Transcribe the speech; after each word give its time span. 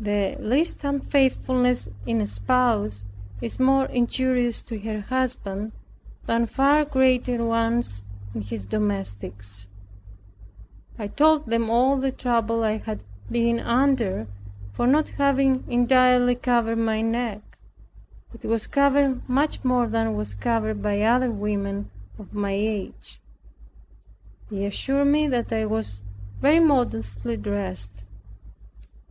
The 0.00 0.34
least 0.40 0.82
unfaithfulness 0.82 1.90
in 2.06 2.22
a 2.22 2.26
spouse 2.26 3.04
is 3.42 3.60
more 3.60 3.84
injurious 3.84 4.62
to 4.62 4.78
her 4.80 5.00
husband, 5.02 5.72
than 6.24 6.46
far 6.46 6.86
greater 6.86 7.44
ones 7.44 8.02
in 8.34 8.40
his 8.40 8.64
domestics. 8.64 9.68
I 10.98 11.08
told 11.08 11.50
them 11.50 11.68
all 11.68 11.98
the 11.98 12.10
trouble 12.10 12.64
I 12.64 12.78
had 12.78 13.04
been 13.30 13.60
under 13.60 14.26
for 14.72 14.86
not 14.86 15.10
having 15.10 15.64
entirely 15.70 16.34
covered 16.34 16.76
my 16.78 17.02
neck. 17.02 17.58
It 18.32 18.46
was 18.46 18.66
covered 18.66 19.28
much 19.28 19.62
more 19.64 19.86
than 19.86 20.16
was 20.16 20.34
covered 20.34 20.80
by 20.80 21.02
other 21.02 21.30
women 21.30 21.90
of 22.18 22.32
my 22.32 22.52
age. 22.52 23.20
They 24.50 24.64
assured 24.64 25.08
me 25.08 25.26
that 25.28 25.52
I 25.52 25.66
was 25.66 26.00
very 26.40 26.58
modestly 26.58 27.36
dressed. 27.36 28.06